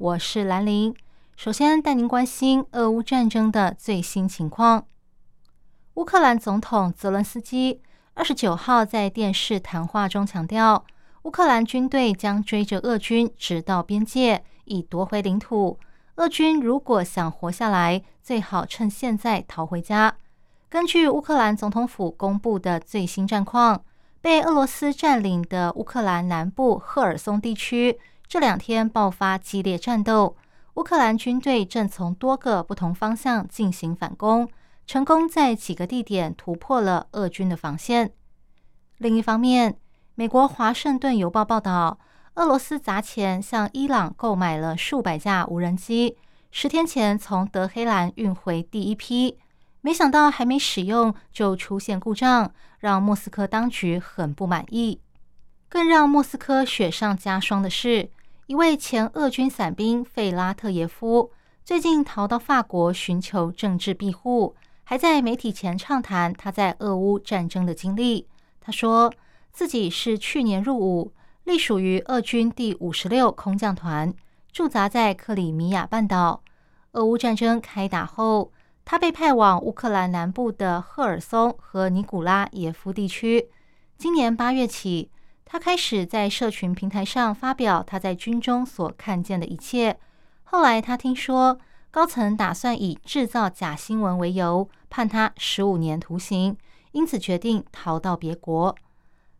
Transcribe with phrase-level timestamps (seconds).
[0.00, 0.94] 我是兰玲。
[1.36, 4.86] 首先带您关心俄乌战争的最新情况。
[5.92, 7.82] 乌克兰总统泽伦斯基
[8.14, 10.86] 二十九号在电视谈话中强调，
[11.24, 15.78] 乌克兰军队将追着俄军直到边界，以夺回领土。
[16.16, 20.16] 俄军如果想活下来，最好趁现在逃回家。
[20.70, 23.84] 根据乌克兰总统府公布的最新战况，
[24.22, 27.98] 被俄罗斯占领的乌克兰南部赫尔松地区
[28.30, 30.36] 这两天爆发激烈战斗，
[30.74, 34.48] 乌克兰军队正从多个不同方向进行反攻。
[34.86, 38.12] 成功在几个地点突破了俄军的防线。
[38.98, 39.76] 另一方面，
[40.14, 41.98] 美国《华盛顿邮报》报道，
[42.34, 46.16] 俄罗斯砸钱向伊朗购买了数百架无人机，
[46.52, 49.38] 十天前从德黑兰运回第一批，
[49.80, 55.00] 没想到还没使用就出现故障，让莫斯科当局很不满意。
[55.68, 58.10] 更让莫斯科雪上加霜的是，
[58.50, 61.30] 一位前俄军伞兵费拉特耶夫
[61.64, 64.56] 最近逃到法国寻求政治庇护。
[64.82, 68.26] 还在媒体前畅谈他在俄乌战争的经历。
[68.60, 69.14] 他说
[69.52, 71.12] 自己是去年入伍，
[71.44, 74.12] 隶属于俄军第五十六空降团，
[74.50, 76.42] 驻扎在克里米亚半岛。
[76.94, 78.50] 俄乌战争开打后，
[78.84, 83.48] 他被派往乌克兰南部的赫尔松和尼古拉耶夫地区。
[83.96, 85.08] 今年八月起，
[85.52, 89.98] 他开始在社群平台上发表他在军中所看见的一切。
[90.44, 91.58] 后来，他听说。
[91.92, 96.56] 高层打算以制造假新闻为由判他十五年徒刑，
[96.92, 98.76] 因此决定逃到别国。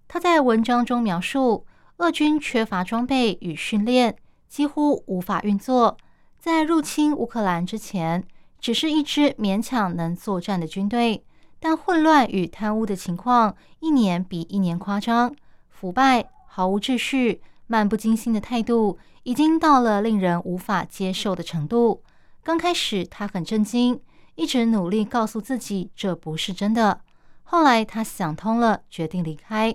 [0.09, 1.65] 他在文章中描述，
[1.99, 4.17] 俄军缺乏装备与训练，
[4.49, 5.97] 几乎无法运作。
[6.41, 8.25] 在入侵乌克兰之前，
[8.59, 11.25] 只是一支勉强能作战的军队，
[11.61, 15.33] 但混乱与贪污的情况一年比一年夸张，
[15.81, 22.03] 腐败、毫无秩序、漫不经心的态度，已经到了令人无法接受的程度。
[22.43, 23.99] 刚开始，他很震惊，
[24.35, 27.01] 一直努力告诉自己这不是真的。
[27.45, 29.75] 后来，他想通了，决定离开。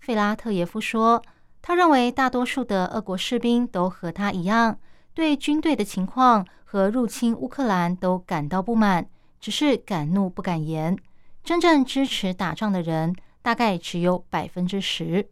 [0.00, 1.22] 费拉特耶夫说
[1.62, 4.76] ：“他认为大多数的俄国士兵都和他一样，
[5.14, 9.06] 对军队的情况和入侵乌克兰都感到不满，
[9.40, 10.98] 只是敢怒不敢言。
[11.44, 15.28] 真正支持打仗的人大概只有百分之十。”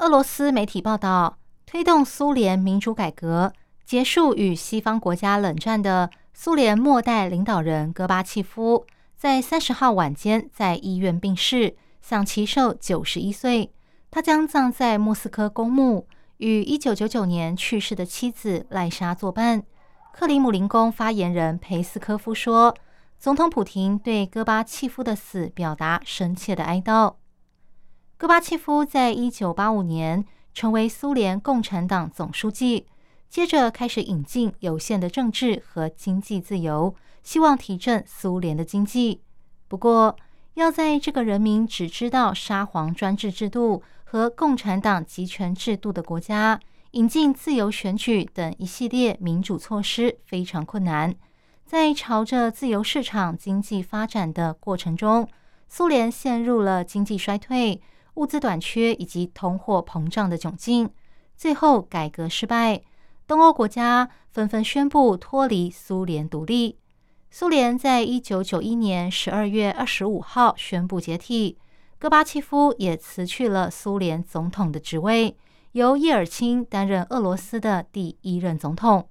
[0.00, 3.52] 俄罗斯媒体报道，推动苏联民主改革。
[3.84, 13.70] 结束与西方国家冷战的苏联末代领导人戈巴契夫，在三十号晚间在医院病逝，享其寿九十一岁。
[14.10, 16.06] 他将葬在莫斯科公墓，
[16.38, 19.62] 与一九九九年去世的妻子赖莎作伴。
[20.14, 22.74] 克里姆林宫发言人佩斯科夫说
[23.20, 27.16] ：“总统普廷对戈巴契夫的死表达深切的哀悼。”
[28.20, 32.86] 戈巴契夫在一九八五年成为苏联共产党总书记。
[33.30, 39.22] 接着开始引进有限的政治和经济自由，希望提振苏联的经济。
[39.68, 40.14] 不过，
[40.52, 46.60] 要在这个人民只知道沙皇专制制度和共产党集权制度的国家，
[46.90, 51.14] 引进自由选举等一系列民主措施非常困难。
[51.64, 55.26] 在朝着自由市场经济发展的过程中，
[55.70, 57.80] 苏联陷入了经济衰退、
[58.20, 60.90] 物资短缺以及通货膨胀的窘境，
[61.38, 62.82] 最后改革失败。
[63.26, 66.76] 东欧国家纷纷宣布脱离苏联独立。
[67.30, 71.56] 苏联在一九九一年十二月二十五号宣布解体，
[71.98, 75.34] 戈巴契夫也辞去了苏联总统的职位，
[75.72, 79.08] 由叶尔钦担任俄罗斯的第一任总统。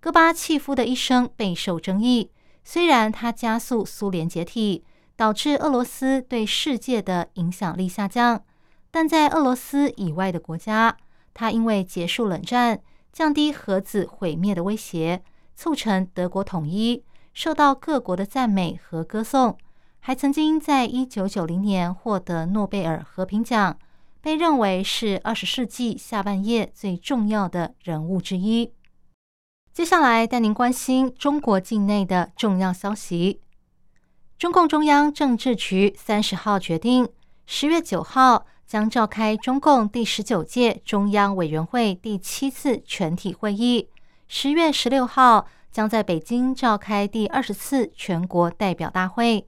[0.00, 2.30] 戈巴契夫的一生备受争议，
[2.64, 4.82] 虽然他加速苏联解体，
[5.16, 8.42] 导致俄罗斯对世界的影响力下降，
[8.90, 10.96] 但在俄罗斯以外的国家，
[11.32, 12.80] 他因为结束冷战。
[13.12, 15.22] 降低核子毁灭的威胁，
[15.54, 19.56] 促成德国统一，受到各国的赞美和歌颂，
[20.00, 23.78] 还曾经在一九九零年获得诺贝尔和平奖，
[24.20, 28.72] 被认为是二十世纪下半叶最重要的人物之一。
[29.72, 33.40] 接下来带您关心中国境内的重要消息：
[34.38, 37.08] 中共中央政治局三十号决定，
[37.46, 38.46] 十月九号。
[38.66, 43.88] 将召开中共第十九届中央委员会第七次全体会议，
[44.26, 49.46] 十月十六号将在北京召开第二十次全国代表大会。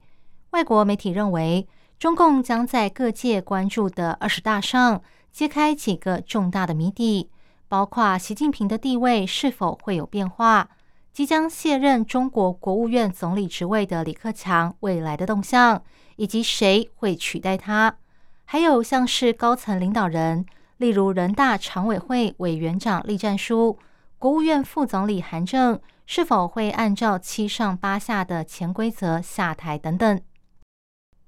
[0.51, 1.67] 外国媒体认为，
[1.97, 5.01] 中共将在各界关注的二十大上
[5.31, 7.31] 揭开几个重大的谜底，
[7.67, 10.69] 包括习近平的地位是否会有变化，
[11.17, 15.81] 即将卸任中国国务院总理职位的李克强未来的动向，
[16.15, 17.97] 以及谁会取代他，
[18.45, 20.45] 还有像是高层领导人，
[20.77, 23.79] 例如人大常委会委员长栗战书、
[24.19, 30.21] 国务院副总理韩正，是否会按照七上八下的潜规则下台等等。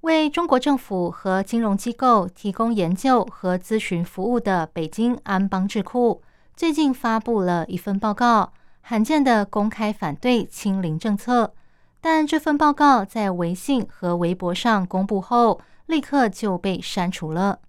[0.02, 6.22] 为中国政府和金融机构提供研究和咨询服务的北京安邦智库
[6.54, 11.54] 最近发布了一份报告，罕见的公开反对“清零”政策。
[12.00, 17.60] 但这份报告在微信和微博上公布后，立刻就被删除了。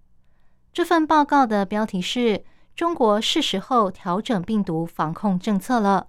[0.72, 6.08] 这份报告的标题是“中国是时候调整病毒防控政策了”，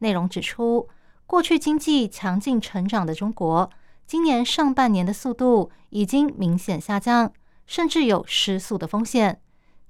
[0.00, 0.88] 内容指出，
[1.26, 3.70] 过去经济强劲成长的中国。
[4.06, 7.32] 今年上半年的速度已经明显下降，
[7.66, 9.40] 甚至有失速的风险。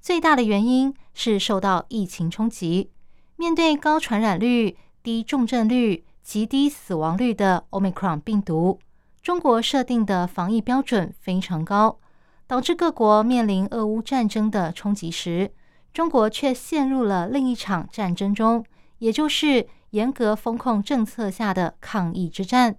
[0.00, 2.90] 最大的原因是受到疫情冲击。
[3.42, 8.78] 面对高传染率、低重症率、极低死亡率的 Omicron 病毒，
[9.20, 11.98] 中国设定的防疫标准非常高，
[12.46, 15.50] 导致各国面临俄乌战争的冲击时，
[15.92, 18.64] 中国却陷入了另一场战争中，
[18.98, 22.76] 也就是严格风控政策下的抗疫之战。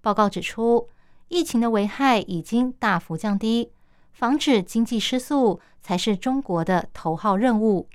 [0.00, 0.88] 报告指出，
[1.28, 3.70] 疫情的危害已经大幅降低，
[4.14, 7.90] 防止经济失速才是中国的头号任务。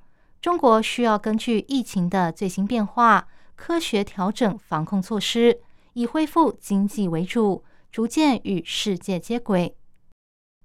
[0.47, 3.27] 中国需要根据疫情的最新变化，
[3.57, 5.59] 科学调整防控措施，
[5.91, 9.75] 以恢复经济为主，逐渐与世界接轨。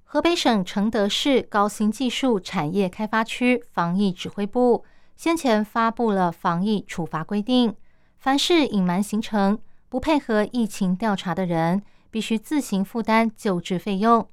[0.05, 4.85] 河北省承德市高新技术产业开发区防疫指挥部
[5.17, 7.75] 先前发布了防疫处罚规定，
[8.21, 9.59] 凡是隐瞒行程。
[9.89, 14.29] 不配合疫情调查的人，必须自行负担救治费用。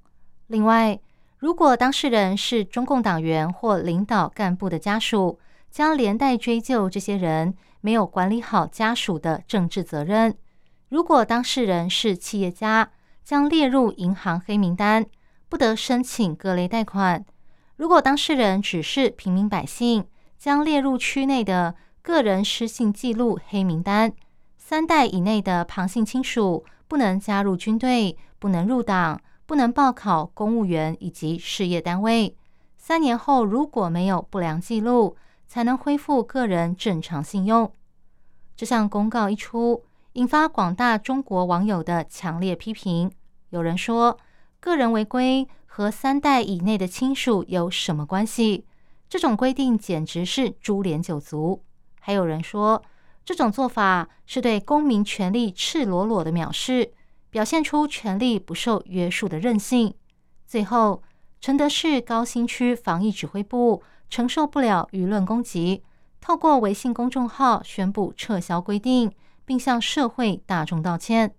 [0.46, 1.00] 另外，
[1.40, 5.40] 如果当事人是中共党员或领导干部的家属，
[5.72, 10.36] 将连带追究这些人没有管理好家属的政治责任。
[10.90, 12.92] 如果当事人是企业家，
[13.24, 15.06] 将列入银行黑名单，
[15.48, 17.24] 不得申请各类贷款。
[17.78, 20.06] 如果当事人只是平民百姓，
[20.38, 24.12] 将列入区内的个人失信记录黑名单。
[24.58, 32.38] 三代以内的旁系亲属不能加入军队，不能入党，不能报考公务员以及事业单位。
[32.78, 35.18] 三年后如果没有不良记录，
[35.48, 37.74] 才能恢复个人正常信用。
[38.56, 43.12] 这项公告一出，引发广大中国网友的强烈批评。
[43.50, 44.20] 有人说，
[44.60, 48.68] 个人违规和三代以内的亲属有什么关系？
[49.10, 51.64] 这种规定简直是株连九族。
[52.00, 52.84] 还有人说。
[53.26, 56.94] 这种做法是对公民权利赤裸裸的藐视，
[57.30, 59.94] 表现出权力不受约束的任性。
[60.46, 61.02] 最后，
[61.40, 65.84] 承德市高新区防疫指挥部承受不了舆论攻击，
[66.20, 69.12] 透过微信公众号宣布撤销规定，
[69.46, 71.36] 并向社会大众道歉。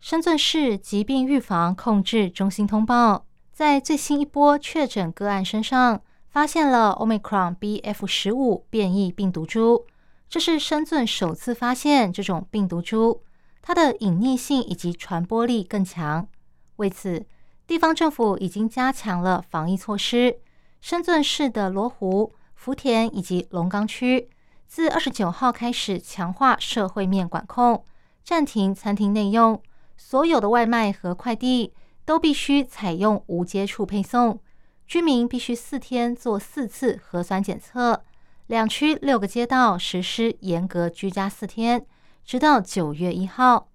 [0.00, 9.86] 深圳市疾病预防控制中心通报，在最新一波确诊个案身上，发现了 Omicron BF 十五变异病毒株。
[10.28, 13.22] 这是深圳首次发现这种病毒株，
[13.62, 16.28] 它的隐匿性以及传播力更强。
[16.76, 17.24] 为此，
[17.66, 20.40] 地方政府已经加强了防疫措施。
[20.80, 24.28] 深圳市的罗湖、福田以及龙岗区，
[24.66, 27.84] 自二十九号开始强化社会面管控，
[28.24, 29.62] 暂停餐厅内用，
[29.96, 31.72] 所有的外卖和快递
[32.04, 34.40] 都必须采用无接触配送，
[34.88, 38.02] 居民必须四天做四次核酸检测。
[38.48, 41.86] 两区六个街道实施严格居家四天，
[42.24, 43.68] 直到九月一号。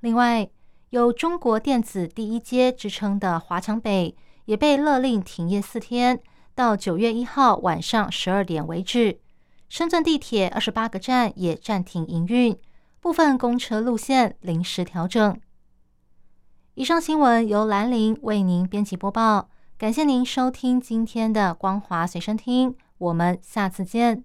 [0.00, 0.48] 另外，
[0.90, 6.20] 有“中国电子第一街”之称的华强北也被勒令停业四天，
[6.54, 9.18] 到九月一号晚上十二点为止。
[9.68, 12.56] 深圳地铁二十八个站也暂停营运，
[13.00, 15.40] 部分公车路线临时调整。
[16.74, 19.48] 以上新闻由兰陵为您编辑播报，
[19.78, 22.76] 感谢您收听今天的光华随身听。
[22.98, 24.24] 我们下次见。